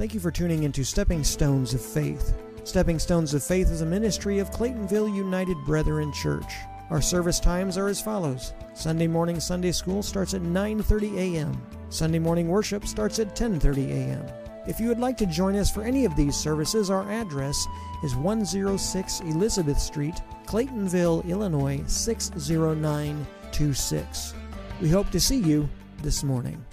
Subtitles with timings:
[0.00, 2.34] Thank you for tuning into Stepping Stones of Faith.
[2.64, 6.50] Stepping Stones of Faith is a ministry of Claytonville United Brethren Church.
[6.88, 8.54] Our service times are as follows.
[8.72, 11.62] Sunday morning Sunday school starts at 9:30 a.m.
[11.90, 14.24] Sunday morning worship starts at 10:30 a.m.
[14.66, 17.66] If you would like to join us for any of these services, our address
[18.02, 20.14] is 106 Elizabeth Street,
[20.46, 24.34] Claytonville, Illinois 60926.
[24.80, 25.68] We hope to see you
[26.00, 26.64] this morning.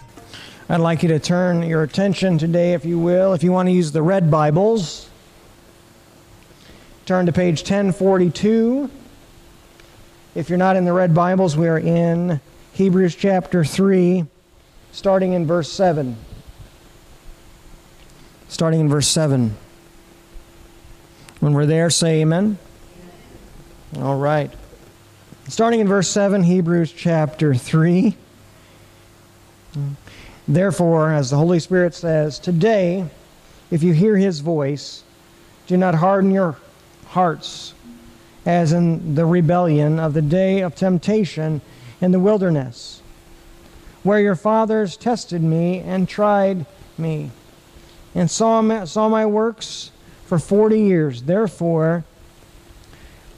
[0.69, 3.71] I'd like you to turn your attention today, if you will, if you want to
[3.71, 5.09] use the red Bibles.
[7.05, 8.89] Turn to page 1042.
[10.35, 12.41] If you're not in the red Bibles, we are in
[12.73, 14.25] Hebrews chapter 3,
[14.91, 16.17] starting in verse 7.
[18.49, 19.55] Starting in verse 7.
[21.39, 22.57] When we're there, say amen.
[23.99, 24.51] All right.
[25.47, 28.17] Starting in verse 7, Hebrews chapter 3.
[30.47, 33.05] Therefore, as the Holy Spirit says, today,
[33.69, 35.03] if you hear his voice,
[35.67, 36.57] do not harden your
[37.07, 37.73] hearts
[38.45, 41.59] as in the rebellion of the day of temptation
[41.99, 43.01] in the wilderness,
[44.03, 46.65] where your fathers tested me and tried
[46.97, 47.29] me,
[48.15, 49.91] and saw my, saw my works
[50.25, 51.23] for forty years.
[51.23, 52.05] Therefore,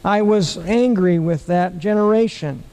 [0.06, 2.64] I was angry with that generation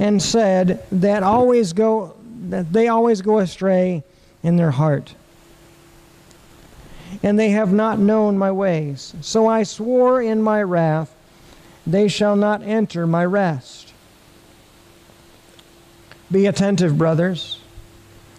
[0.00, 2.13] and said that always go
[2.50, 4.02] that they always go astray
[4.42, 5.14] in their heart.
[7.22, 9.14] And they have not known my ways.
[9.20, 11.14] So I swore in my wrath,
[11.86, 13.92] they shall not enter my rest.
[16.30, 17.60] Be attentive, brothers,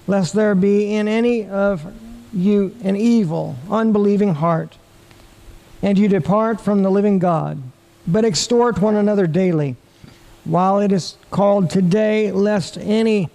[0.08, 1.86] lest there be in any of
[2.34, 4.78] you an evil, unbelieving heart,
[5.81, 7.62] and you depart from the living God.
[8.08, 9.75] But extort one another daily,
[10.44, 13.30] while it is called today, lest any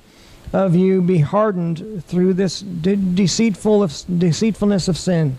[0.52, 5.38] of you be hardened through this de- deceitful of, deceitfulness of sin.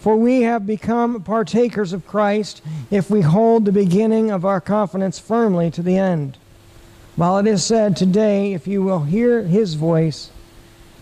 [0.00, 5.18] For we have become partakers of Christ if we hold the beginning of our confidence
[5.18, 6.38] firmly to the end.
[7.16, 10.30] While it is said, Today, if you will hear his voice,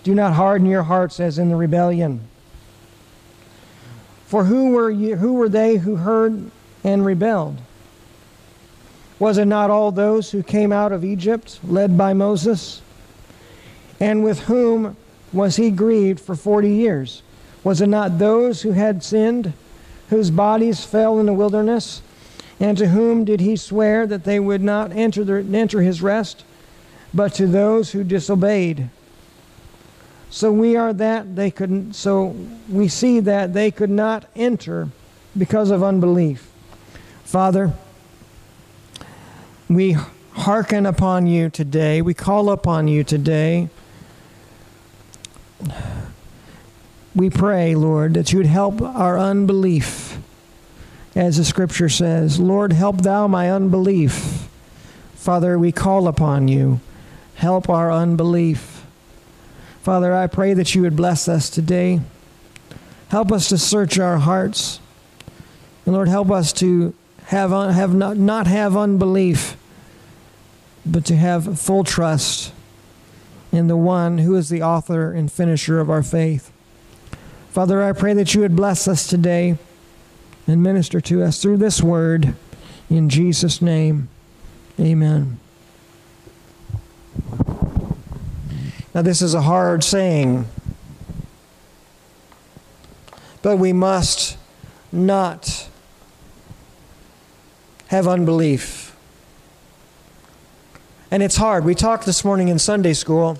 [0.03, 2.27] do not harden your hearts as in the rebellion.
[4.27, 6.51] For who were, you, who were they who heard
[6.83, 7.59] and rebelled?
[9.19, 12.83] Was it not all those who came out of Egypt, led by Moses?
[13.99, 14.97] And with whom
[15.33, 17.23] was he grieved for forty years?
[17.65, 19.53] Was it not those who had sinned,
[20.11, 22.01] whose bodies fell in the wilderness?
[22.61, 26.45] And to whom did he swear that they would not enter, the, enter his rest,
[27.13, 28.89] but to those who disobeyed?
[30.31, 31.95] So we are that they couldn't.
[31.95, 32.37] So
[32.69, 34.89] we see that they could not enter
[35.37, 36.51] because of unbelief.
[37.25, 37.73] Father.
[39.69, 39.97] We
[40.33, 42.01] hearken upon you today.
[42.01, 43.69] We call upon you today.
[47.15, 50.19] We pray, Lord, that you would help our unbelief.
[51.15, 54.49] As the scripture says, Lord, help thou my unbelief.
[55.15, 56.81] Father, we call upon you.
[57.35, 58.87] Help our unbelief.
[59.83, 62.01] Father, I pray that you would bless us today.
[63.11, 64.81] Help us to search our hearts.
[65.85, 69.58] And Lord, help us to have, have not, not have unbelief,
[70.91, 72.53] but to have full trust
[73.53, 76.53] in the one who is the author and finisher of our faith.
[77.51, 79.59] Father, I pray that you would bless us today
[80.47, 82.35] and minister to us through this word.
[82.89, 84.09] In Jesus' name,
[84.79, 85.39] amen.
[88.95, 90.47] Now, this is a hard saying,
[93.43, 94.37] but we must
[94.91, 95.69] not
[97.89, 98.88] have unbelief.
[101.11, 101.65] And it's hard.
[101.65, 103.39] We talked this morning in Sunday school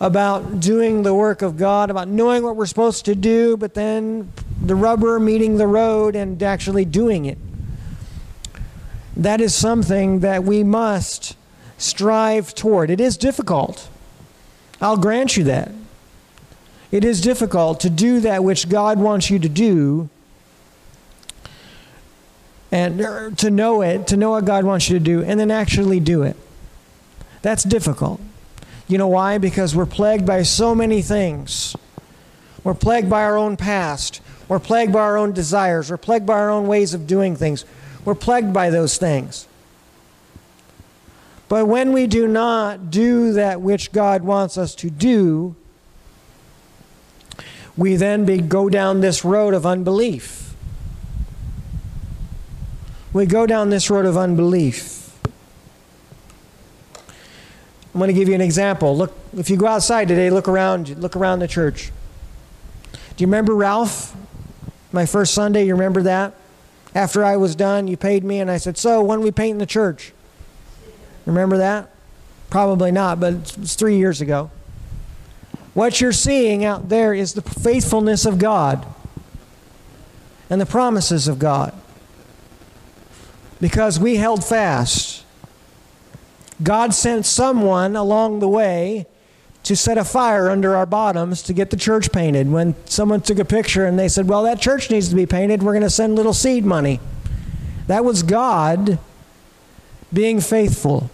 [0.00, 4.32] about doing the work of God, about knowing what we're supposed to do, but then
[4.62, 7.38] the rubber meeting the road and actually doing it.
[9.16, 11.36] That is something that we must
[11.76, 12.88] strive toward.
[12.88, 13.88] It is difficult.
[14.80, 15.72] I'll grant you that.
[16.92, 20.08] It is difficult to do that which God wants you to do
[22.72, 25.50] and er, to know it, to know what God wants you to do, and then
[25.50, 26.36] actually do it.
[27.42, 28.20] That's difficult.
[28.86, 29.38] You know why?
[29.38, 31.76] Because we're plagued by so many things.
[32.62, 34.20] We're plagued by our own past.
[34.48, 35.90] We're plagued by our own desires.
[35.90, 37.64] We're plagued by our own ways of doing things.
[38.04, 39.46] We're plagued by those things.
[41.48, 45.56] But when we do not do that which God wants us to do,
[47.76, 50.49] we then be, go down this road of unbelief
[53.12, 55.00] we go down this road of unbelief.
[57.92, 58.96] I'm going to give you an example.
[58.96, 61.90] Look, if you go outside today, look around, look around the church.
[62.92, 64.16] Do you remember Ralph?
[64.92, 66.34] My first Sunday, you remember that?
[66.94, 69.58] After I was done, you paid me, and I said, So, when we paint in
[69.58, 70.12] the church?
[71.26, 71.90] Remember that?
[72.48, 74.50] Probably not, but it's three years ago.
[75.74, 78.84] What you're seeing out there is the faithfulness of God
[80.48, 81.79] and the promises of God.
[83.60, 85.24] Because we held fast.
[86.62, 89.06] God sent someone along the way
[89.62, 92.50] to set a fire under our bottoms to get the church painted.
[92.50, 95.62] When someone took a picture and they said, Well, that church needs to be painted,
[95.62, 97.00] we're going to send little seed money.
[97.86, 98.98] That was God
[100.12, 101.10] being faithful.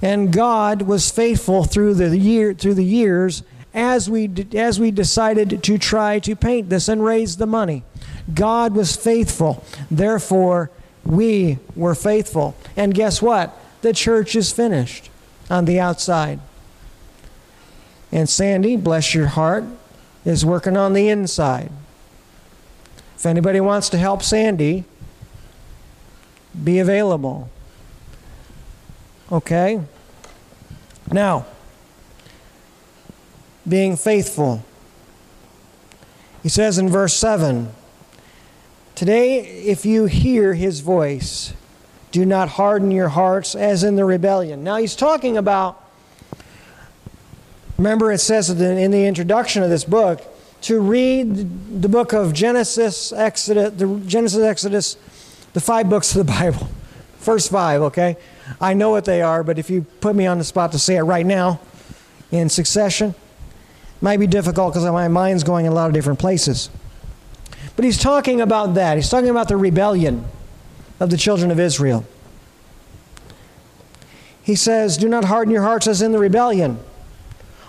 [0.00, 3.42] And God was faithful through the year through the years
[3.74, 7.82] as we as we decided to try to paint this and raise the money.
[8.32, 9.64] God was faithful.
[9.90, 10.70] Therefore,
[11.04, 12.54] we were faithful.
[12.76, 13.56] And guess what?
[13.80, 15.10] The church is finished
[15.48, 16.40] on the outside.
[18.12, 19.64] And Sandy, bless your heart,
[20.24, 21.70] is working on the inside.
[23.16, 24.84] If anybody wants to help Sandy,
[26.62, 27.50] be available.
[29.30, 29.80] Okay?
[31.10, 31.46] Now,
[33.68, 34.64] being faithful.
[36.42, 37.70] He says in verse 7
[38.98, 41.54] Today, if you hear his voice,
[42.10, 44.64] do not harden your hearts as in the rebellion.
[44.64, 45.80] Now, he's talking about,
[47.76, 50.20] remember, it says in the introduction of this book,
[50.62, 54.96] to read the book of Genesis, Exodus, the Genesis, Exodus,
[55.52, 56.68] the five books of the Bible.
[57.20, 58.16] First five, okay?
[58.60, 60.96] I know what they are, but if you put me on the spot to say
[60.96, 61.60] it right now
[62.32, 63.14] in succession,
[64.00, 66.68] might be difficult because my mind's going in a lot of different places.
[67.78, 68.96] But he's talking about that.
[68.96, 70.24] He's talking about the rebellion
[70.98, 72.04] of the children of Israel.
[74.42, 76.80] He says, Do not harden your hearts as in the rebellion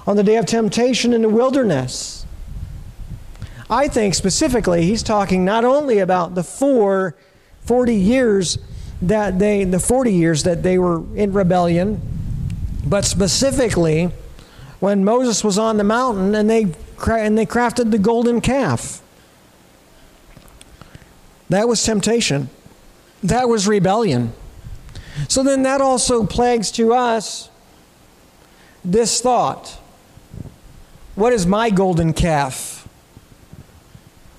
[0.07, 2.25] on the day of temptation in the wilderness.
[3.69, 7.15] I think specifically he's talking not only about the four
[7.65, 8.57] 40 years
[9.03, 12.01] that they, the 40 years that they were in rebellion,
[12.83, 14.09] but specifically
[14.79, 16.73] when Moses was on the mountain and they,
[17.07, 19.03] and they crafted the golden calf.
[21.49, 22.49] That was temptation.
[23.23, 24.33] That was rebellion.
[25.27, 27.49] So then that also plagues to us
[28.85, 29.77] this thought
[31.15, 32.87] What is my golden calf?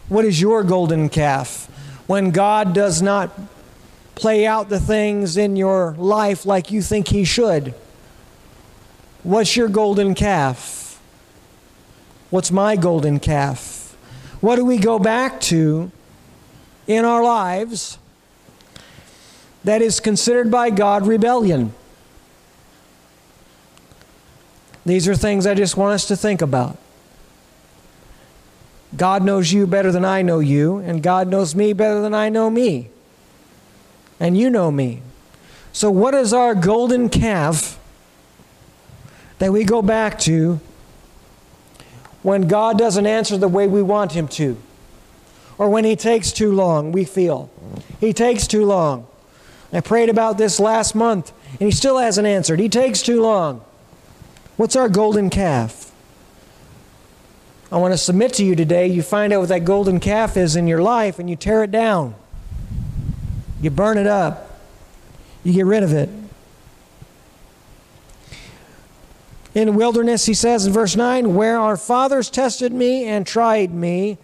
[0.08, 1.66] What is your golden calf?
[2.06, 3.30] When God does not
[4.14, 7.74] play out the things in your life like you think He should.
[9.22, 11.00] What's your golden calf?
[12.30, 13.96] What's my golden calf?
[14.40, 15.90] What do we go back to
[16.90, 17.98] in our lives
[19.64, 21.72] that is considered by God rebellion?
[24.84, 26.76] These are things I just want us to think about.
[28.96, 32.28] God knows you better than I know you, and God knows me better than I
[32.28, 32.90] know me
[34.20, 35.00] and you know me.
[35.72, 37.78] So, what is our golden calf
[39.38, 40.60] that we go back to
[42.22, 44.60] when God doesn't answer the way we want Him to?
[45.60, 47.50] Or when He takes too long, we feel.
[48.00, 49.06] He takes too long.
[49.74, 52.58] I prayed about this last month, and He still hasn't answered.
[52.58, 53.62] He takes too long.
[54.56, 55.92] What's our golden calf?
[57.70, 58.86] I want to submit to you today.
[58.86, 61.70] You find out what that golden calf is in your life, and you tear it
[61.70, 62.14] down.
[63.60, 64.58] You burn it up.
[65.44, 66.08] You get rid of it.
[69.54, 73.74] In the wilderness, he says in verse 9, where our fathers tested me and tried
[73.74, 74.16] me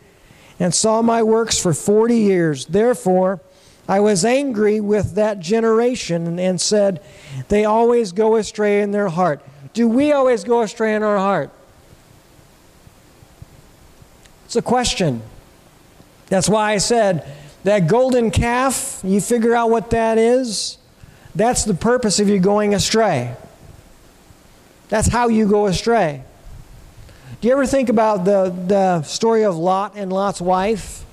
[0.58, 2.66] and saw my works for 40 years.
[2.66, 3.40] Therefore,
[3.88, 7.00] I was angry with that generation and said,
[7.48, 9.40] They always go astray in their heart.
[9.74, 11.50] Do we always go astray in our heart?
[14.46, 15.22] It's a question.
[16.28, 17.26] That's why I said,
[17.64, 20.78] that golden calf, you figure out what that is?
[21.34, 23.34] That's the purpose of you going astray.
[24.88, 26.22] That's how you go astray.
[27.40, 31.04] Do you ever think about the, the story of Lot and Lot's wife?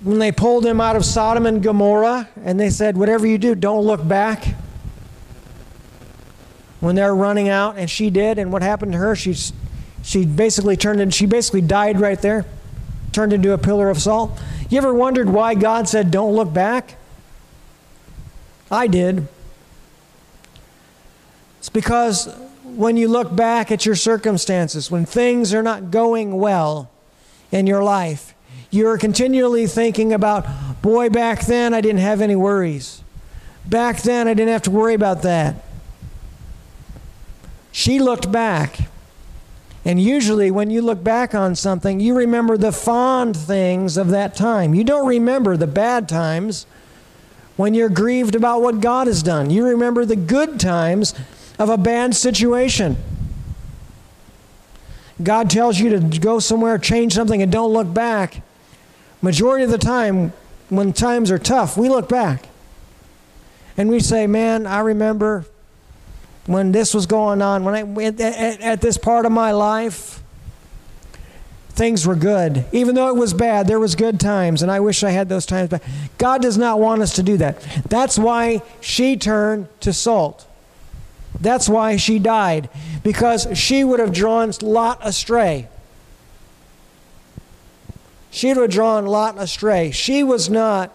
[0.00, 3.54] When they pulled him out of Sodom and Gomorrah and they said, Whatever you do,
[3.54, 4.54] don't look back.
[6.80, 9.16] When they're running out, and she did, and what happened to her?
[9.16, 9.34] She,
[10.02, 12.46] she basically turned in, she basically died right there,
[13.12, 14.40] turned into a pillar of salt.
[14.70, 16.94] You ever wondered why God said, don't look back?
[18.70, 19.26] I did.
[21.58, 22.32] It's because
[22.78, 26.88] when you look back at your circumstances, when things are not going well
[27.50, 28.34] in your life,
[28.70, 30.46] you're continually thinking about,
[30.80, 33.02] boy, back then I didn't have any worries.
[33.66, 35.56] Back then I didn't have to worry about that.
[37.72, 38.88] she looked back.
[39.84, 44.36] And usually, when you look back on something, you remember the fond things of that
[44.36, 44.74] time.
[44.74, 46.66] You don't remember the bad times
[47.56, 49.50] when you're grieved about what God has done.
[49.50, 51.14] You remember the good times
[51.58, 52.96] of a bad situation.
[55.22, 58.42] God tells you to go somewhere, change something, and don't look back.
[59.20, 60.32] Majority of the time,
[60.68, 62.48] when times are tough, we look back.
[63.76, 65.44] And we say, Man, I remember
[66.46, 70.22] when this was going on, when I at, at, at this part of my life,
[71.70, 72.64] things were good.
[72.72, 75.46] Even though it was bad, there was good times, and I wish I had those
[75.46, 75.82] times But
[76.18, 77.60] God does not want us to do that.
[77.88, 80.46] That's why she turned to salt.
[81.40, 82.68] That's why she died,
[83.02, 85.68] because she would have drawn Lot astray.
[88.30, 89.90] She would have drawn Lot astray.
[89.90, 90.92] She was not,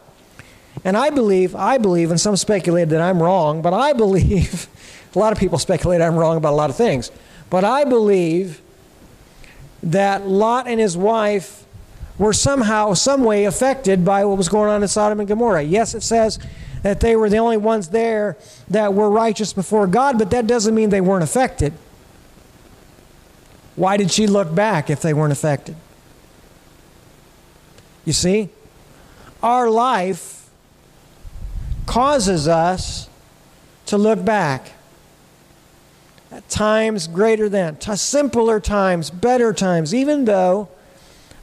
[0.84, 4.68] and I believe, I believe, and some speculate that I'm wrong, but I believe,
[5.16, 7.12] a lot of people speculate I'm wrong about a lot of things,
[7.50, 8.62] but I believe
[9.82, 11.66] that Lot and his wife
[12.18, 15.64] were somehow, some way affected by what was going on in Sodom and Gomorrah.
[15.64, 16.40] Yes, it says
[16.84, 18.38] that they were the only ones there
[18.70, 21.74] that were righteous before God, but that doesn't mean they weren't affected.
[23.76, 25.76] Why did she look back if they weren't affected?
[28.06, 28.50] You see,
[29.42, 30.50] our life
[31.86, 33.10] causes us
[33.88, 34.74] to look back
[36.32, 40.68] at times greater than, simpler times, better times, even though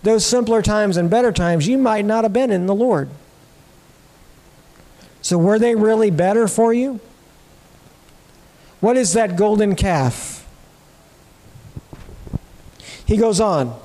[0.02, 3.08] those simpler times and better times you might not have been in the Lord.
[5.22, 7.00] So, were they really better for you?
[8.80, 10.46] What is that golden calf?
[13.04, 13.78] He goes on.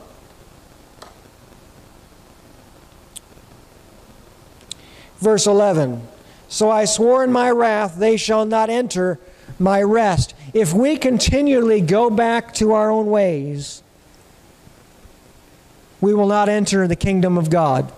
[5.18, 6.08] Verse 11
[6.48, 9.20] So I swore in my wrath, they shall not enter
[9.58, 10.34] my rest.
[10.54, 13.82] If we continually go back to our own ways,
[16.00, 17.92] we will not enter the kingdom of God.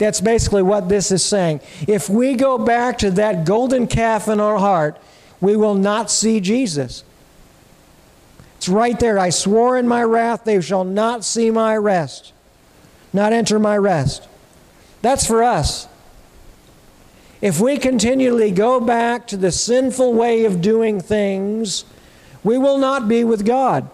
[0.00, 1.60] That's basically what this is saying.
[1.86, 4.98] If we go back to that golden calf in our heart,
[5.42, 7.04] we will not see Jesus.
[8.56, 9.18] It's right there.
[9.18, 12.32] I swore in my wrath, they shall not see my rest,
[13.12, 14.26] not enter my rest.
[15.02, 15.86] That's for us.
[17.42, 21.84] If we continually go back to the sinful way of doing things,
[22.42, 23.90] we will not be with God.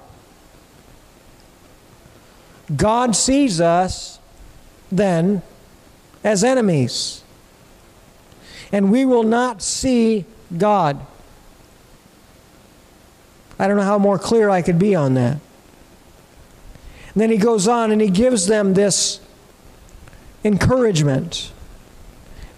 [2.77, 4.21] God sees us
[4.93, 5.43] then
[6.25, 7.23] as enemies.
[8.73, 10.25] And we will not see
[10.57, 11.05] God.
[13.59, 15.39] I don't know how more clear I could be on that.
[17.15, 19.21] And then he goes on and he gives them this
[20.45, 21.53] encouragement.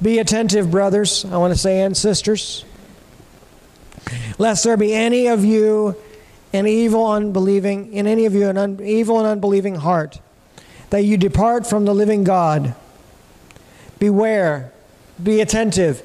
[0.03, 2.65] Be attentive, brothers, I want to say, and sisters,
[4.39, 5.97] lest there be any of you
[6.53, 10.21] an evil, unbelieving, in any of you an un, evil and unbelieving heart,
[10.91, 12.75] that you depart from the living God.
[13.99, 14.73] Beware,
[15.23, 16.03] be attentive.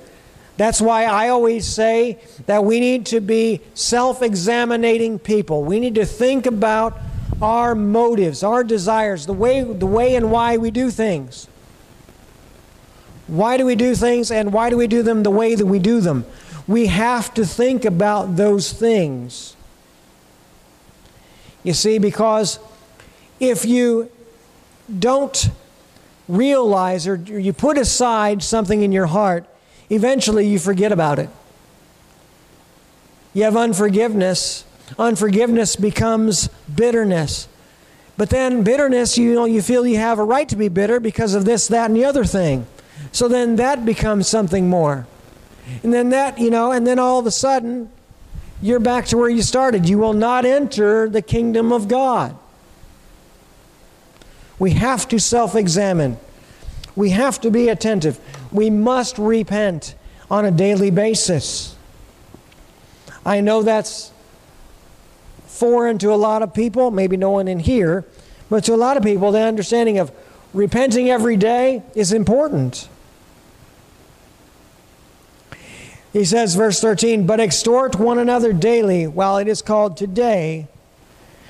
[0.57, 5.63] That's why I always say that we need to be self examining people.
[5.63, 6.97] We need to think about
[7.41, 11.47] our motives, our desires, the way, the way and why we do things.
[13.27, 15.79] Why do we do things and why do we do them the way that we
[15.79, 16.25] do them?
[16.67, 19.55] We have to think about those things.
[21.63, 22.59] You see, because
[23.39, 24.11] if you
[24.99, 25.49] don't
[26.27, 29.45] realize or you put aside something in your heart,
[29.89, 31.29] eventually you forget about it.
[33.33, 34.65] You have unforgiveness.
[34.97, 37.47] Unforgiveness becomes bitterness.
[38.15, 41.33] But then bitterness, you know, you feel you have a right to be bitter because
[41.33, 42.67] of this, that, and the other thing.
[43.11, 45.07] So then that becomes something more.
[45.81, 47.89] And then that, you know, and then all of a sudden,
[48.61, 49.89] you're back to where you started.
[49.89, 52.37] You will not enter the kingdom of God.
[54.63, 56.17] We have to self examine.
[56.95, 58.17] We have to be attentive.
[58.49, 59.93] We must repent
[60.31, 61.75] on a daily basis.
[63.25, 64.13] I know that's
[65.47, 68.05] foreign to a lot of people, maybe no one in here,
[68.49, 70.13] but to a lot of people, the understanding of
[70.53, 72.87] repenting every day is important.
[76.13, 80.67] He says, verse 13, but extort one another daily while it is called today,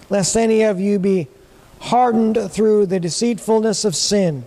[0.10, 1.28] lest any of you be
[1.84, 4.46] hardened through the deceitfulness of sin.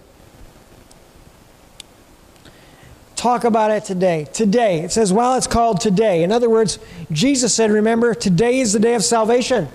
[3.15, 4.27] Talk about it today.
[4.33, 4.81] Today.
[4.81, 6.23] It says, while it's called today.
[6.23, 6.79] In other words,
[7.13, 9.69] Jesus said, remember, today is the day of salvation.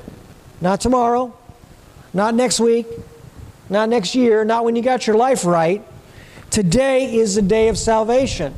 [0.60, 1.36] Not tomorrow,
[2.14, 2.88] not next week,
[3.70, 5.84] not next year, not when you got your life right.
[6.50, 8.56] Today is the day of salvation.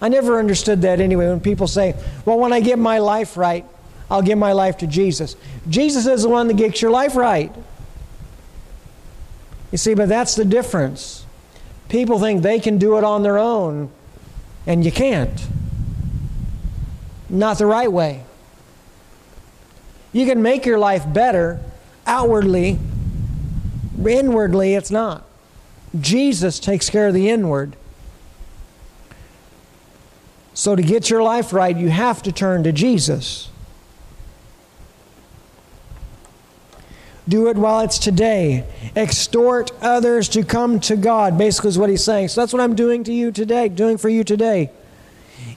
[0.00, 1.94] I never understood that anyway when people say,
[2.24, 3.66] well, when I get my life right,
[4.10, 5.36] I'll give my life to Jesus.
[5.68, 7.52] Jesus is the one that gets your life right.
[9.76, 11.26] You see, but that's the difference.
[11.90, 13.90] People think they can do it on their own,
[14.66, 15.46] and you can't.
[17.28, 18.24] Not the right way.
[20.14, 21.60] You can make your life better
[22.06, 22.78] outwardly,
[24.02, 25.26] inwardly, it's not.
[26.00, 27.76] Jesus takes care of the inward.
[30.54, 33.50] So, to get your life right, you have to turn to Jesus.
[37.28, 38.64] Do it while it's today.
[38.94, 42.28] Extort others to come to God, basically, is what he's saying.
[42.28, 44.70] So, that's what I'm doing to you today, doing for you today.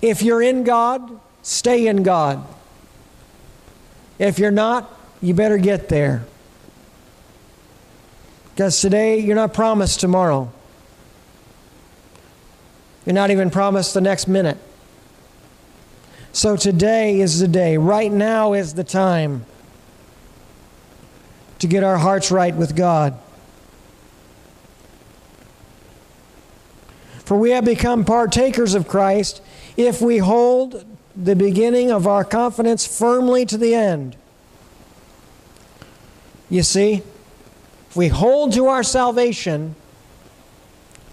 [0.02, 2.46] If you're in God, stay in God.
[4.18, 6.26] If you're not, you better get there.
[8.52, 10.52] Because today, you're not promised tomorrow.
[13.06, 14.58] You're not even promised the next minute.
[16.32, 17.78] So today is the day.
[17.78, 19.46] Right now is the time
[21.60, 23.18] to get our hearts right with God.
[27.26, 29.42] For we have become partakers of Christ
[29.78, 30.84] if we hold
[31.16, 34.16] the beginning of our confidence firmly to the end.
[36.50, 37.04] You see,
[37.90, 39.76] if we hold to our salvation,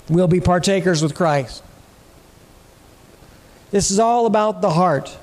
[0.09, 1.63] we'll be partakers with Christ.
[3.71, 5.19] This is all about the heart.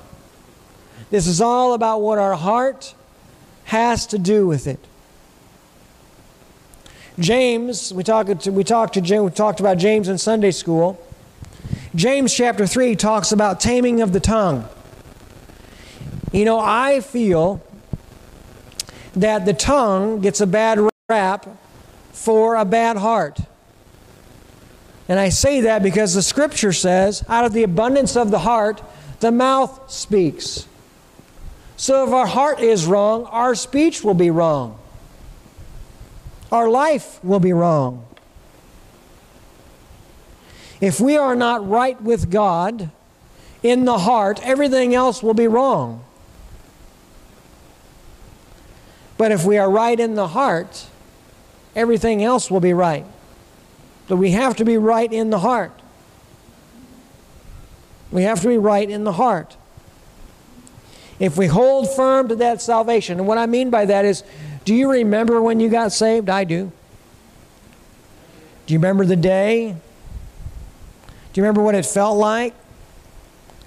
[1.10, 2.94] This is all about what our heart
[3.64, 4.78] has to do with it.
[7.18, 11.00] James, we talked to, we talked to we talked about James in Sunday school.
[11.94, 14.68] James chapter 3 talks about taming of the tongue.
[16.32, 17.62] You know, I feel
[19.14, 21.46] that the tongue gets a bad rap
[22.12, 23.38] for a bad heart.
[25.08, 28.82] And I say that because the scripture says, out of the abundance of the heart,
[29.20, 30.66] the mouth speaks.
[31.76, 34.78] So if our heart is wrong, our speech will be wrong.
[36.52, 38.06] Our life will be wrong.
[40.80, 42.90] If we are not right with God
[43.62, 46.04] in the heart, everything else will be wrong.
[49.16, 50.86] But if we are right in the heart,
[51.74, 53.06] everything else will be right.
[54.08, 55.72] So we have to be right in the heart.
[58.10, 59.56] We have to be right in the heart.
[61.18, 64.24] If we hold firm to that salvation, and what I mean by that is,
[64.64, 66.28] do you remember when you got saved?
[66.28, 66.72] I do.
[68.66, 69.72] Do you remember the day?
[69.72, 72.54] Do you remember what it felt like?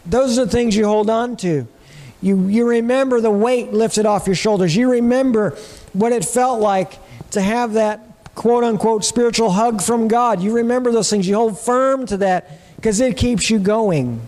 [0.06, 1.68] Those are the things you hold on to.
[2.22, 4.76] You, you remember the weight lifted off your shoulders.
[4.76, 5.52] You remember
[5.94, 6.98] what it felt like
[7.32, 8.02] to have that
[8.34, 10.42] quote unquote spiritual hug from God.
[10.42, 11.28] You remember those things.
[11.28, 14.22] You hold firm to that because it keeps you going.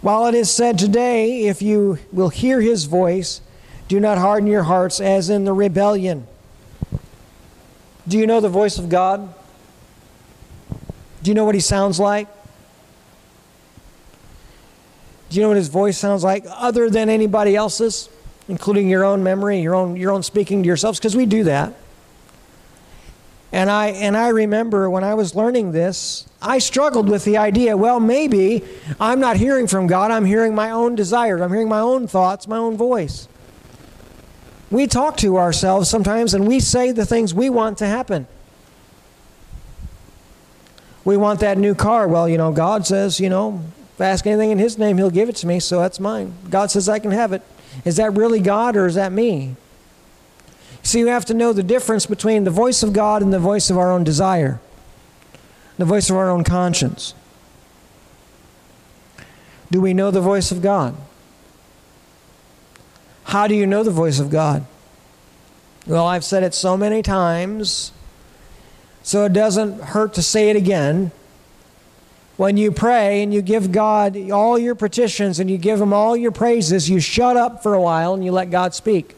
[0.00, 3.40] While it is said today, if you will hear his voice,
[3.88, 6.26] do not harden your hearts as in the rebellion.
[8.06, 9.34] Do you know the voice of God?
[11.22, 12.28] Do you know what he sounds like?
[15.30, 18.08] Do you know what his voice sounds like other than anybody else's?
[18.48, 21.74] including your own memory, your own, your own speaking to yourselves, because we do that.
[23.50, 27.76] And I, and I remember when I was learning this, I struggled with the idea
[27.76, 28.62] well, maybe
[29.00, 32.46] I'm not hearing from God, I'm hearing my own desires, I'm hearing my own thoughts,
[32.46, 33.26] my own voice.
[34.70, 38.26] We talk to ourselves sometimes and we say the things we want to happen.
[41.04, 42.06] We want that new car.
[42.06, 43.62] Well, you know, God says, you know,
[43.94, 46.34] if I ask anything in His name, He'll give it to me, so that's mine.
[46.50, 47.40] God says I can have it.
[47.86, 49.56] Is that really God or is that me?
[50.88, 53.68] See, you have to know the difference between the voice of God and the voice
[53.68, 54.58] of our own desire,
[55.76, 57.12] the voice of our own conscience.
[59.70, 60.96] Do we know the voice of God?
[63.24, 64.64] How do you know the voice of God?
[65.86, 67.92] Well, I've said it so many times,
[69.02, 71.10] so it doesn't hurt to say it again
[72.38, 76.16] when you pray and you give God all your petitions and you give Him all
[76.16, 79.17] your praises, you shut up for a while and you let God speak.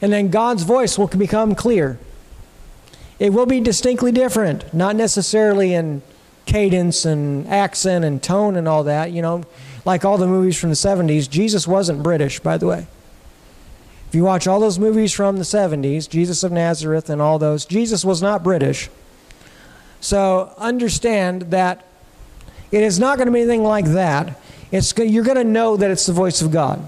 [0.00, 1.98] And then God's voice will become clear.
[3.18, 6.02] It will be distinctly different, not necessarily in
[6.46, 9.44] cadence and accent and tone and all that, you know,
[9.84, 11.28] like all the movies from the 70s.
[11.28, 12.86] Jesus wasn't British, by the way.
[14.08, 17.66] If you watch all those movies from the 70s, Jesus of Nazareth and all those,
[17.66, 18.88] Jesus was not British.
[20.00, 21.84] So understand that
[22.70, 24.40] it is not going to be anything like that.
[24.70, 26.82] It's, you're going to know that it's the voice of God.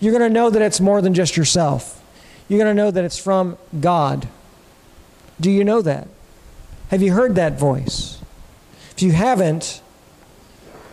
[0.00, 2.02] You're going to know that it's more than just yourself.
[2.48, 4.28] You're going to know that it's from God.
[5.40, 6.08] Do you know that?
[6.88, 8.20] Have you heard that voice?
[8.92, 9.82] If you haven't,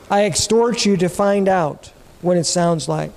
[0.09, 3.11] I extort you to find out what it sounds like.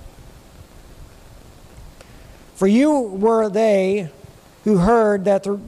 [2.55, 4.11] For you were they
[4.65, 5.61] who heard that the,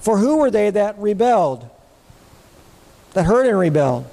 [0.00, 1.68] for who were they that rebelled?
[3.12, 4.06] That heard and rebelled.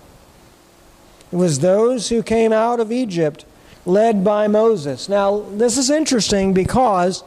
[1.31, 3.45] It was those who came out of Egypt
[3.85, 5.09] led by Moses.
[5.09, 7.23] Now, this is interesting because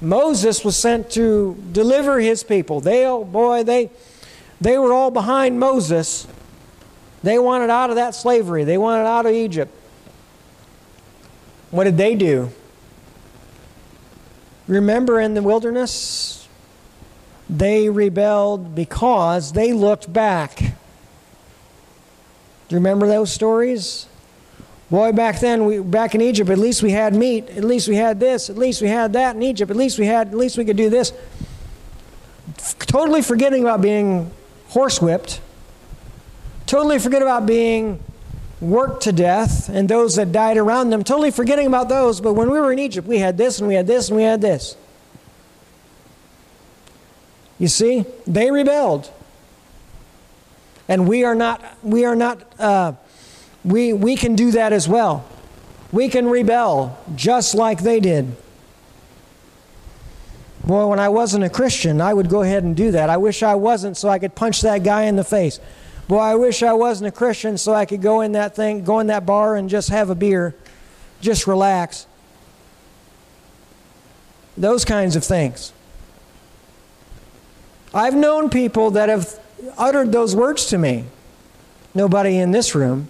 [0.00, 2.80] Moses was sent to deliver his people.
[2.80, 3.90] They, oh boy, they,
[4.60, 6.26] they were all behind Moses.
[7.22, 9.74] They wanted out of that slavery, they wanted out of Egypt.
[11.70, 12.50] What did they do?
[14.66, 16.48] Remember in the wilderness?
[17.50, 20.56] They rebelled because they looked back.
[20.56, 20.64] Do
[22.74, 24.06] you remember those stories?
[24.90, 27.50] Boy, back then, we, back in Egypt, at least we had meat.
[27.50, 28.48] At least we had this.
[28.48, 29.70] At least we had that in Egypt.
[29.70, 30.28] At least we had.
[30.28, 31.12] At least we could do this.
[32.80, 34.30] Totally forgetting about being
[34.70, 35.40] horsewhipped.
[36.66, 38.02] Totally forget about being
[38.60, 41.04] worked to death and those that died around them.
[41.04, 42.20] Totally forgetting about those.
[42.20, 44.22] But when we were in Egypt, we had this and we had this and we
[44.22, 44.76] had this.
[47.58, 49.10] You see, they rebelled,
[50.86, 51.60] and we are not.
[51.82, 52.40] We are not.
[52.58, 52.92] Uh,
[53.64, 55.24] we, we can do that as well.
[55.92, 58.36] We can rebel just like they did.
[60.64, 63.08] Boy, when I wasn't a Christian, I would go ahead and do that.
[63.08, 65.60] I wish I wasn't so I could punch that guy in the face.
[66.08, 68.98] Boy, I wish I wasn't a Christian so I could go in that thing, go
[68.98, 70.54] in that bar and just have a beer,
[71.20, 72.06] just relax.
[74.56, 75.72] Those kinds of things.
[77.94, 79.40] I've known people that have
[79.76, 81.04] uttered those words to me.
[81.94, 83.08] Nobody in this room.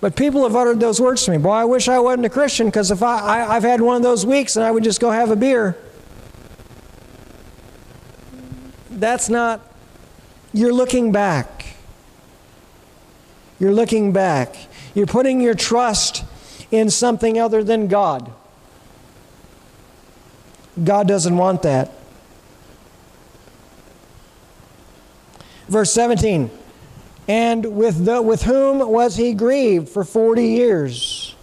[0.00, 1.38] But people have uttered those words to me.
[1.38, 4.02] Boy, I wish I wasn't a Christian because if I, I, I've had one of
[4.02, 5.76] those weeks and I would just go have a beer.
[8.90, 9.60] That's not,
[10.52, 11.76] you're looking back.
[13.58, 14.56] You're looking back.
[14.94, 16.24] You're putting your trust
[16.70, 18.32] in something other than God.
[20.82, 21.92] God doesn't want that.
[25.68, 26.50] Verse 17
[27.30, 31.36] and with, the, with whom was he grieved for 40 years?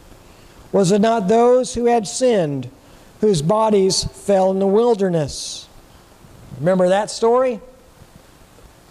[0.74, 2.70] Was it not those who had sinned,
[3.22, 5.70] whose bodies fell in the wilderness?
[6.60, 7.62] Remember that story?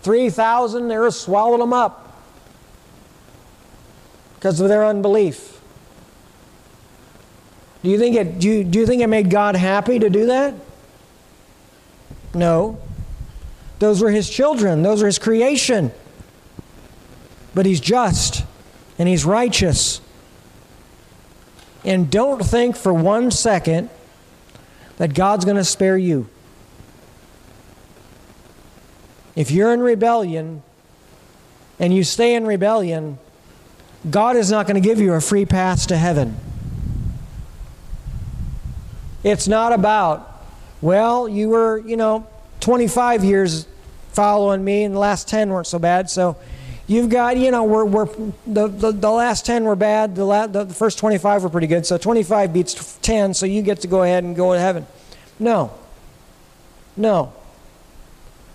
[0.01, 2.17] 3,000, they were swallowed them up
[4.37, 5.61] because of their unbelief.
[7.83, 10.25] Do you, think it, do, you, do you think it made God happy to do
[10.27, 10.55] that?
[12.33, 12.81] No.
[13.81, 15.93] Those were his children, those were his creation
[17.57, 18.45] but He's just
[18.99, 20.03] and He's righteous.
[21.85, 23.89] And don't think for one second
[24.99, 26.29] that God's going to spare you.
[29.35, 30.63] If you're in rebellion
[31.79, 33.19] and you stay in rebellion,
[34.11, 36.37] God is not going to give you a free pass to heaven.
[39.25, 40.45] It's not about,
[40.83, 42.27] well, you were, you know,
[42.61, 43.67] 25 years
[44.13, 46.37] following me and the last 10 weren't so bad, so
[46.89, 48.07] You've got, you know, we're, we're
[48.47, 51.85] the, the, the last 10 were bad, the, la, the first 25 were pretty good,
[51.85, 54.87] so 25 beats 10, so you get to go ahead and go to heaven.
[55.41, 55.73] No.
[56.97, 57.33] No.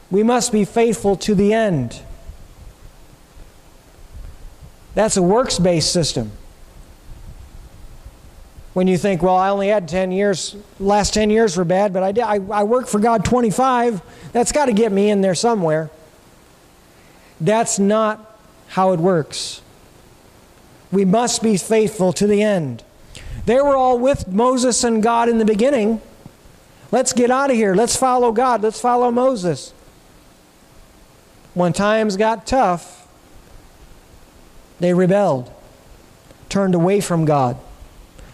[0.10, 2.02] We must be faithful to the end.
[4.96, 6.32] That's a works based system.
[8.74, 12.04] When you think, well, I only had 10 years, last 10 years were bad, but
[12.04, 15.36] I, did, I, I worked for God 25, that's got to get me in there
[15.36, 15.90] somewhere.
[17.42, 18.38] That's not
[18.70, 19.62] how it works.
[20.92, 22.84] We must be faithful to the end.
[23.48, 26.02] They were all with Moses and God in the beginning.
[26.92, 27.74] Let's get out of here.
[27.74, 28.62] Let's follow God.
[28.62, 29.74] Let's follow Moses.
[31.56, 33.08] When times got tough,
[34.80, 35.52] they rebelled,
[36.48, 37.58] turned away from God,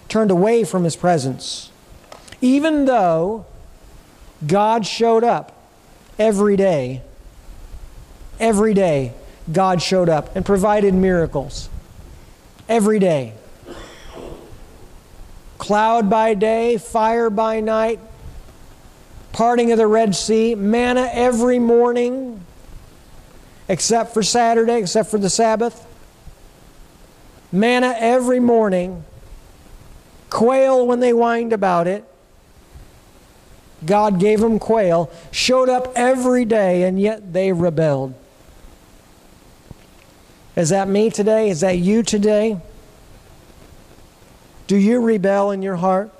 [0.10, 1.72] turned away from His presence.
[2.42, 3.46] Even though
[4.46, 5.54] God showed up
[6.20, 7.02] every day
[8.40, 9.14] Every day,
[9.52, 11.70] God showed up and provided miracles.
[12.70, 13.34] Every day.
[15.58, 18.00] Cloud by day, fire by night,
[19.32, 22.42] parting of the Red Sea, manna every morning,
[23.68, 25.86] except for Saturday, except for the Sabbath.
[27.52, 29.04] Manna every morning,
[30.30, 32.04] quail when they whined about it.
[33.86, 38.14] God gave them quail, showed up every day, and yet they rebelled.
[40.58, 41.52] Is that me today?
[41.52, 42.60] Is that you today?
[44.66, 46.12] Do you rebel in your heart?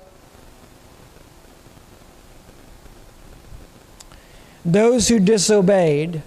[4.64, 6.22] Those who disobeyed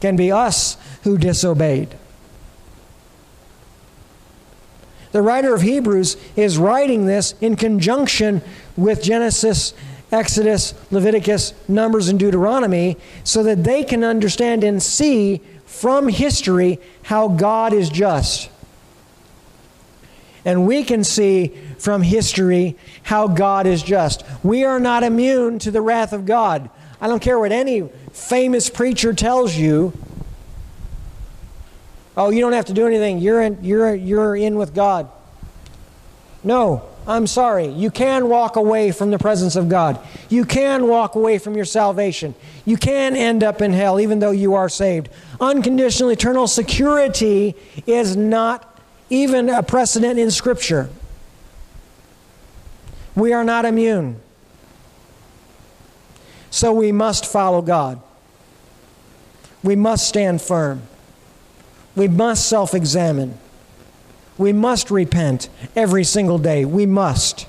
[0.00, 1.96] can be us who disobeyed.
[5.10, 8.40] The writer of Hebrews is writing this in conjunction
[8.76, 9.74] with Genesis
[10.12, 17.28] Exodus, Leviticus, Numbers, and Deuteronomy so that they can understand and see from history how
[17.28, 18.50] God is just.
[20.44, 24.24] And we can see from history how God is just.
[24.42, 26.70] We are not immune to the wrath of God.
[27.00, 29.92] I don't care what any famous preacher tells you.
[32.16, 33.18] Oh, you don't have to do anything.
[33.18, 35.08] You're in, you're, you're in with God.
[36.42, 37.66] No, I'm sorry.
[37.66, 39.98] You can walk away from the presence of God.
[40.28, 42.34] You can walk away from your salvation.
[42.64, 45.08] You can end up in hell even though you are saved.
[45.40, 50.88] Unconditional eternal security is not even a precedent in Scripture.
[53.16, 54.20] We are not immune.
[56.50, 58.00] So we must follow God.
[59.62, 60.82] We must stand firm.
[61.96, 63.38] We must self examine.
[64.40, 66.64] We must repent every single day.
[66.64, 67.46] We must.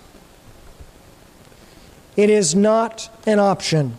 [2.18, 3.98] It is not an option.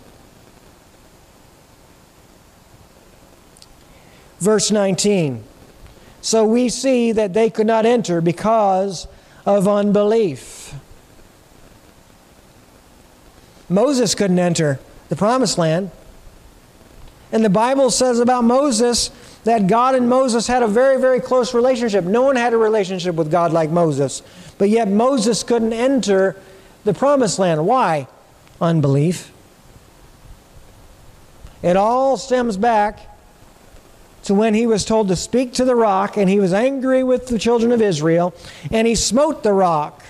[4.41, 5.43] Verse 19.
[6.21, 9.09] So we see that they could not enter because
[9.47, 10.75] of unbelief.
[13.71, 14.79] Moses couldn't enter
[15.09, 15.91] the promised land.
[17.33, 19.11] And the Bible says about Moses
[19.45, 22.05] that God and Moses had a very, very close relationship.
[22.05, 24.23] No one had a relationship with God like Moses.
[24.59, 26.37] But yet Moses couldn't enter
[26.85, 27.67] the promised land.
[27.67, 28.07] Why?
[28.61, 29.33] Unbelief.
[31.63, 33.01] It all stems back
[34.25, 37.27] to when he was told to speak to the rock, and he was angry with
[37.27, 38.35] the children of Israel,
[38.71, 40.05] and he smote the rock.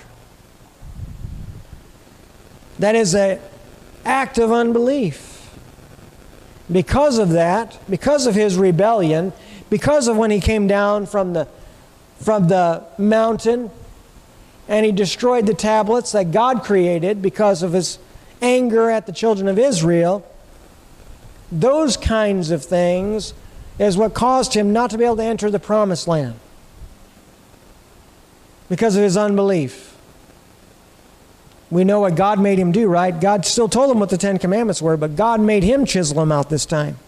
[2.78, 3.38] That is an
[4.04, 5.31] act of unbelief.
[6.72, 9.32] Because of that, because of his rebellion,
[9.68, 11.46] because of when he came down from the,
[12.18, 13.70] from the mountain
[14.68, 17.98] and he destroyed the tablets that God created because of his
[18.40, 20.26] anger at the children of Israel,
[21.50, 23.34] those kinds of things
[23.78, 26.34] is what caused him not to be able to enter the promised land
[28.68, 29.91] because of his unbelief.
[31.72, 33.18] We know what God made him do, right?
[33.18, 36.30] God still told him what the Ten Commandments were, but God made him chisel them
[36.30, 36.98] out this time.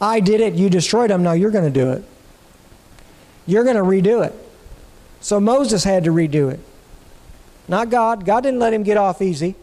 [0.00, 2.04] I did it, you destroyed them, now you're going to do it.
[3.46, 4.32] You're going to redo it.
[5.20, 6.58] So Moses had to redo it.
[7.68, 8.24] Not God.
[8.24, 9.56] God didn't let him get off easy.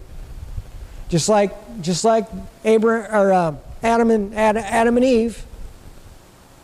[1.10, 2.28] Just like, just like
[2.66, 5.44] Abraham, or, uh, Adam, and, Adam and Eve,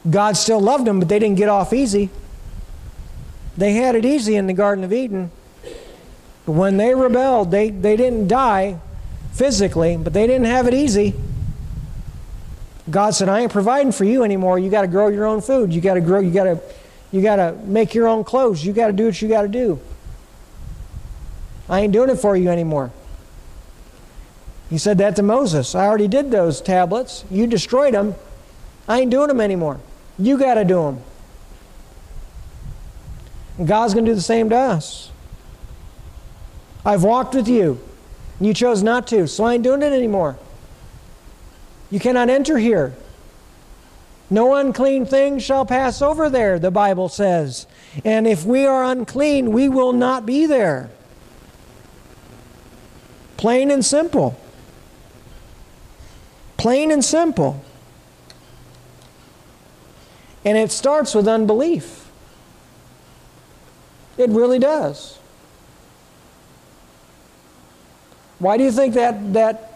[0.08, 2.12] God still loved them, but they didn't get off easy.
[3.58, 5.32] They had it easy in the Garden of Eden.
[6.52, 8.80] When they rebelled, they, they didn't die
[9.32, 11.16] physically, but they didn't have it easy.
[12.90, 14.60] God said, I ain't providing for you anymore.
[14.60, 15.74] You got to grow your own food.
[15.74, 16.60] You got to grow, you got to
[17.12, 18.66] you got to make your own clothes.
[18.66, 19.80] You got to do what you got to do.
[21.70, 22.92] I ain't doing it for you anymore.
[24.70, 25.76] He said that to Moses.
[25.76, 27.26] I already did those tablets.
[27.30, 28.16] You destroyed them.
[28.88, 29.80] I ain't doing them anymore.
[30.18, 31.02] You got to do them.
[33.58, 35.12] And God's going to do the same to us.
[36.86, 37.80] I've walked with you.
[38.40, 40.38] And you chose not to, so I ain't doing it anymore.
[41.92, 42.94] You cannot enter here.
[44.30, 47.68] No unclean thing shall pass over there, the Bible says.
[48.06, 50.90] And if we are unclean, we will not be there.
[53.36, 54.40] Plain and simple.
[56.56, 57.64] Plain and simple.
[60.46, 62.10] And it starts with unbelief.
[64.18, 65.20] It really does.
[68.42, 69.72] Why do you think that, that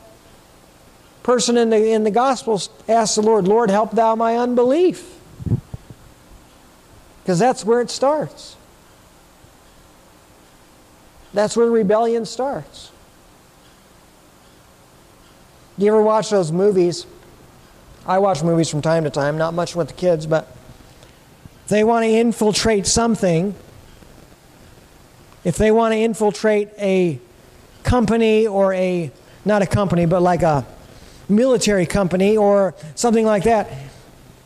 [1.21, 5.19] person in the, in the Gospels asked the Lord, Lord, help thou my unbelief?
[7.21, 8.55] Because that's where it starts.
[11.31, 12.89] That's where rebellion starts.
[15.77, 17.05] Do you ever watch those movies?
[18.07, 20.57] I watch movies from time to time, not much with the kids, but
[21.67, 23.53] they want to infiltrate something.
[25.43, 27.19] If they want to infiltrate a
[27.85, 29.11] company or a,
[29.45, 30.65] not a company, but like a
[31.29, 33.71] military company or something like that,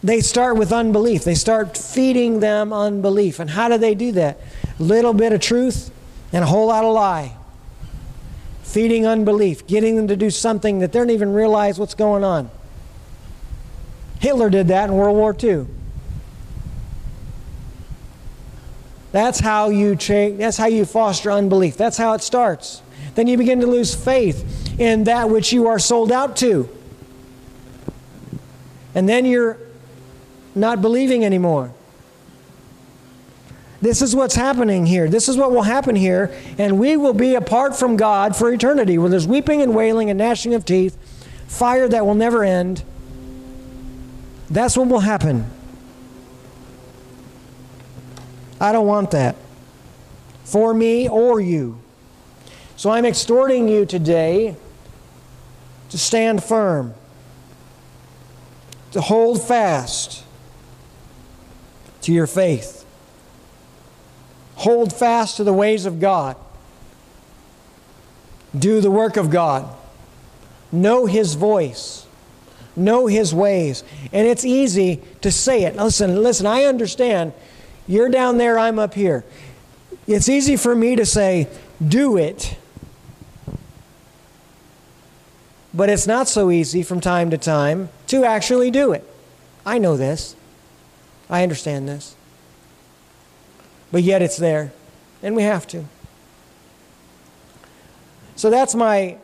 [0.04, 1.24] they start with unbelief.
[1.24, 3.40] They start feeding them unbelief.
[3.40, 4.40] And how do they do that?
[4.80, 5.92] A little bit of truth
[6.32, 7.36] and a whole lot of lie.
[8.64, 12.52] Feeding unbelief, getting them to do something that they don't even realize what's going on.
[14.20, 15.66] Hitler did that in World War II.
[19.12, 21.78] That's how you change, that's how you foster unbelief.
[21.78, 22.84] That's how it starts
[23.20, 26.70] then you begin to lose faith in that which you are sold out to.
[28.96, 29.58] And then you're
[30.56, 31.74] not believing anymore.
[33.82, 35.10] This is what's happening here.
[35.10, 36.34] This is what will happen here.
[36.58, 40.18] And we will be apart from God for eternity, where there's weeping and wailing and
[40.18, 40.98] gnashing of teeth,
[41.48, 42.84] fire that will never end.
[44.50, 45.46] That's what will happen.
[48.62, 49.36] I don't want that
[50.46, 51.80] for me or you.
[52.80, 54.56] So I'm exhorting you today
[55.90, 56.94] to stand firm,
[58.94, 60.24] to hold fast
[62.04, 62.86] to your faith.
[64.56, 66.38] Hold fast to the ways of God.
[68.58, 69.68] Do the work of God.
[70.72, 72.08] Know His voice.
[72.78, 73.84] Know His ways.
[74.14, 75.76] And it's easy to say it.
[75.76, 77.34] Listen, listen, I understand.
[77.90, 79.26] You're down there, I'm up here.
[80.08, 81.50] It's easy for me to say,
[81.86, 82.56] do it.
[85.74, 89.04] But it's not so easy from time to time to actually do it.
[89.66, 90.36] I know this.
[91.30, 92.16] I understand this.
[93.92, 94.72] But yet it's there,
[95.22, 95.86] and we have to.
[98.36, 99.18] So that's my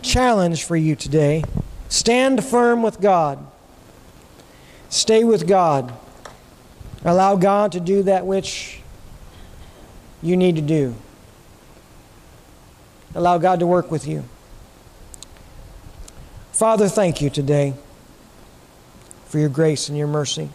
[0.00, 1.44] challenge for you today.
[1.88, 3.44] Stand firm with God.
[4.88, 5.92] Stay with God.
[7.04, 8.80] Allow God to do that which
[10.22, 10.94] you need to do.
[13.14, 14.24] Allow God to work with you.
[16.58, 17.72] Father, thank you today
[19.26, 20.50] for your grace and your mercy.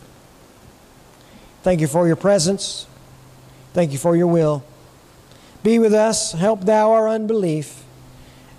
[1.62, 2.88] Thank you for your presence.
[3.72, 4.66] Thank you for your will.
[5.63, 7.86] Be with us, help thou our unbelief,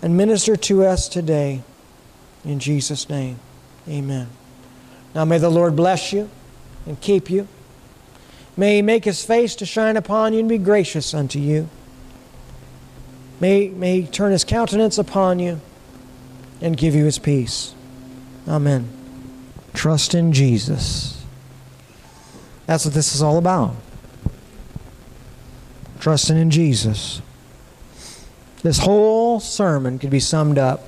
[0.00, 1.62] and minister to us today.
[2.46, 3.38] In Jesus' name,
[3.86, 4.28] amen.
[5.14, 6.30] Now may the Lord bless you
[6.86, 7.46] and keep you.
[8.56, 11.68] May he make his face to shine upon you and be gracious unto you.
[13.38, 15.60] May, may he turn his countenance upon you
[16.60, 17.74] and give you his peace.
[18.48, 18.88] Amen.
[19.72, 21.24] Trust in Jesus.
[22.66, 23.74] That's what this is all about.
[26.00, 27.20] Trusting in Jesus.
[28.62, 30.84] This whole sermon could be summed up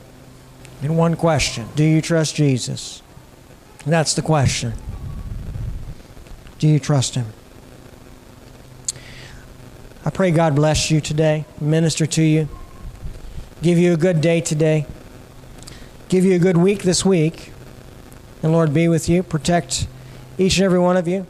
[0.83, 3.02] in one question Do you trust Jesus?
[3.85, 4.72] That's the question.
[6.59, 7.26] Do you trust Him?
[10.05, 12.48] I pray God bless you today, minister to you,
[13.62, 14.87] give you a good day today,
[16.09, 17.53] give you a good week this week,
[18.42, 19.87] and Lord be with you, protect
[20.38, 21.27] each and every one of you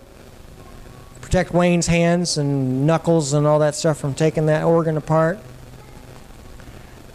[1.27, 5.41] protect Wayne's hands and knuckles and all that stuff from taking that organ apart.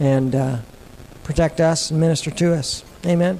[0.01, 0.57] And uh,
[1.23, 2.83] protect us and minister to us.
[3.05, 3.39] Amen.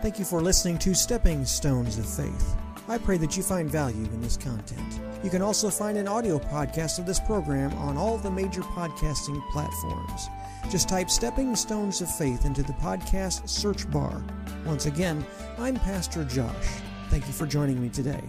[0.00, 2.56] Thank you for listening to Stepping Stones of Faith.
[2.88, 5.05] I pray that you find value in this content.
[5.26, 9.42] You can also find an audio podcast of this program on all the major podcasting
[9.50, 10.28] platforms.
[10.70, 14.22] Just type Stepping Stones of Faith into the podcast search bar.
[14.64, 15.26] Once again,
[15.58, 16.68] I'm Pastor Josh.
[17.10, 18.22] Thank you for joining me today.